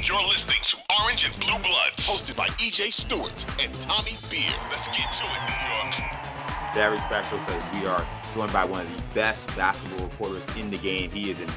[0.00, 4.50] You're listening to Orange and Blue Bloods, hosted by EJ Stewart and Tommy Beer.
[4.70, 6.74] Let's get to it, New York.
[6.74, 10.78] Very special because we are joined by one of the best basketball reporters in the
[10.78, 11.10] game.
[11.10, 11.48] He is an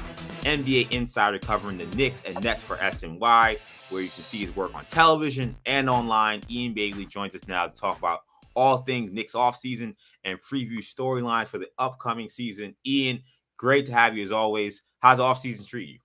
[0.42, 3.58] NBA insider covering the Knicks and Nets for SNY,
[3.90, 6.42] where you can see his work on television and online.
[6.48, 8.20] Ian Begley joins us now to talk about
[8.54, 12.76] all things Knicks offseason and preview storylines for the upcoming season.
[12.86, 13.22] Ian,
[13.56, 14.82] great to have you as always.
[15.00, 15.98] How's the offseason treat you?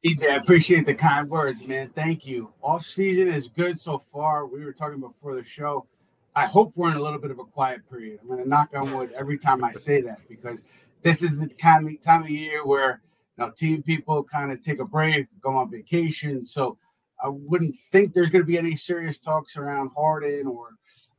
[0.00, 1.90] EJ, I appreciate the kind words, man.
[1.90, 2.52] Thank you.
[2.62, 4.46] Off season is good so far.
[4.46, 5.86] We were talking before the show.
[6.34, 8.18] I hope we're in a little bit of a quiet period.
[8.22, 10.64] I'm going to knock on wood every time I say that because
[11.02, 13.02] this is the kind of time of year where
[13.36, 16.46] you know team people kind of take a break, go on vacation.
[16.46, 16.78] So
[17.22, 20.70] I wouldn't think there's going to be any serious talks around Harden or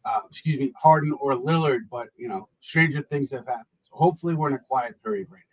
[0.03, 1.81] uh, excuse me, Harden or Lillard.
[1.91, 3.67] But you know, stranger things have happened.
[3.83, 5.43] So hopefully, we're in a quiet period right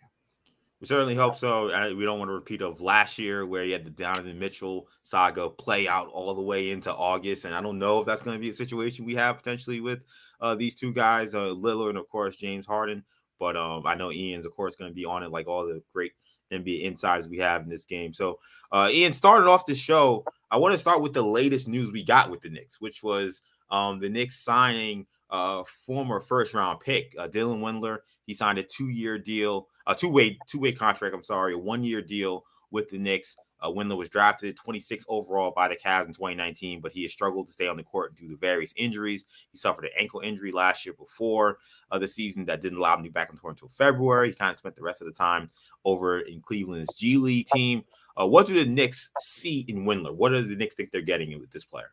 [0.81, 1.67] We certainly hope so.
[1.95, 5.47] We don't want to repeat of last year where you had the Donovan Mitchell saga
[5.47, 8.41] play out all the way into August, and I don't know if that's going to
[8.41, 9.99] be a situation we have potentially with
[10.41, 13.03] uh, these two guys, uh, Lillard and of course James Harden.
[13.39, 15.83] But um, I know Ian's of course going to be on it, like all the
[15.93, 16.13] great
[16.51, 18.11] NBA insiders we have in this game.
[18.11, 18.39] So,
[18.71, 20.25] uh, Ian started off the show.
[20.49, 23.43] I want to start with the latest news we got with the Knicks, which was
[23.69, 27.99] um, the Knicks signing a former first round pick, uh, Dylan Windler.
[28.25, 31.15] He signed a two year deal a two way two way contract.
[31.15, 33.37] I'm sorry, a one year deal with the Knicks.
[33.63, 37.53] Uh, was drafted 26 overall by the Cavs in 2019, but he has struggled to
[37.53, 39.25] stay on the court due to various injuries.
[39.51, 41.59] He suffered an ankle injury last year before
[41.91, 44.29] uh, the season that didn't allow him to be back on tour until February.
[44.29, 45.51] He kind of spent the rest of the time
[45.85, 47.83] over in Cleveland's G League team.
[48.19, 50.15] Uh, what do the Knicks see in Windler?
[50.15, 51.91] What do the Knicks think they're getting with this player?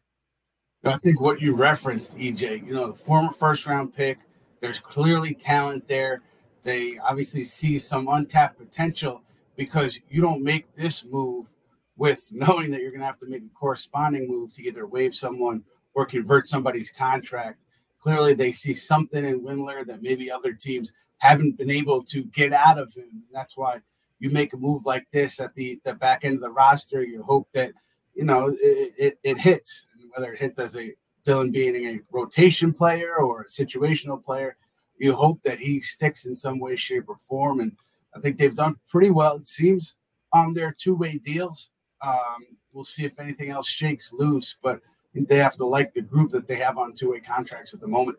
[0.85, 4.19] I think what you referenced, EJ, you know, the former first round pick,
[4.61, 6.23] there's clearly talent there.
[6.63, 9.23] They obviously see some untapped potential
[9.57, 11.55] because you don't make this move
[11.97, 15.15] with knowing that you're going to have to make a corresponding move to either waive
[15.15, 15.65] someone
[15.95, 17.65] or convert somebody's contract.
[18.01, 22.53] Clearly, they see something in Windler that maybe other teams haven't been able to get
[22.53, 23.25] out of him.
[23.33, 23.81] That's why
[24.21, 27.03] you make a move like this at the, the back end of the roster.
[27.03, 27.73] You hope that,
[28.15, 32.73] you know, it, it, it hits, whether it hits as a Dylan being a rotation
[32.73, 34.57] player or a situational player
[34.99, 37.61] you hope that he sticks in some way, shape, or form.
[37.61, 37.73] And
[38.15, 39.97] I think they've done pretty well, it seems,
[40.33, 41.71] on their two way deals.
[42.03, 44.81] Um, we'll see if anything else shakes loose, but
[45.15, 47.89] they have to like the group that they have on two way contracts at the
[47.89, 48.19] moment.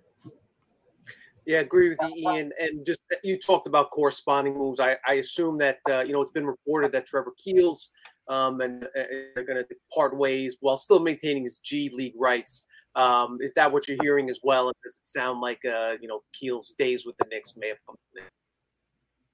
[1.45, 2.51] Yeah, I agree with you, Ian.
[2.61, 4.79] And just you talked about corresponding moves.
[4.79, 7.89] I, I assume that uh, you know it's been reported that Trevor Keels
[8.29, 9.03] um, and uh,
[9.35, 12.65] they're going to part ways while still maintaining his G League rights.
[12.95, 14.67] Um, is that what you're hearing as well?
[14.67, 17.77] And does it sound like uh, you know Keel's days with the Knicks may have
[17.85, 17.95] come?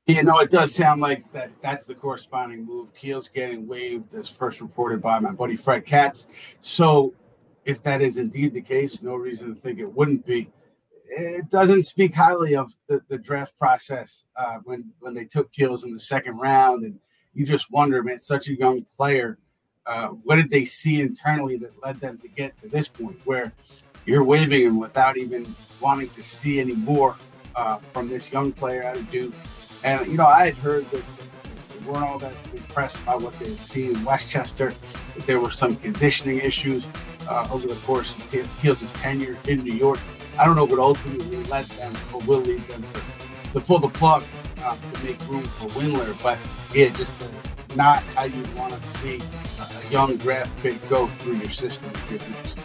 [0.07, 1.50] You know, it does sound like that.
[1.61, 2.94] That's the corresponding move.
[2.94, 6.57] Keel's getting waived, as first reported by my buddy Fred Katz.
[6.62, 7.13] So,
[7.66, 10.51] if that is indeed the case, no reason to think it wouldn't be.
[11.07, 15.83] It doesn't speak highly of the, the draft process uh, when when they took Keels
[15.83, 17.00] in the second round, and
[17.35, 19.38] you just wonder, man, such a young player
[19.85, 23.54] uh, what did they see internally that led them to get to this point where
[24.06, 25.45] you're waiving him without even
[25.80, 27.15] wanting to see any more
[27.56, 29.33] uh, from this young player out of Duke?
[29.83, 31.04] And, you know, I had heard that
[31.69, 34.71] they weren't all that impressed by what they had seen in Westchester,
[35.15, 36.88] that there were some conditioning issues
[37.30, 40.00] uh, over the course of Keels' tenure in New York.
[40.39, 43.89] I don't know what ultimately led them or will lead them to, to pull the
[43.89, 44.24] plug
[44.73, 46.21] to make room for Windler.
[46.21, 46.38] But
[46.73, 47.33] yeah, just
[47.75, 49.19] not how you want to see
[49.59, 52.64] a young draft pick go through your system if you're